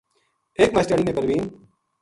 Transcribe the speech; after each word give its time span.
ایک 0.59 0.69
ماشٹریانی 0.75 1.05
نے 1.07 1.13
پروین 1.17 1.43